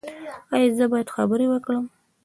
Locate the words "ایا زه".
0.55-0.85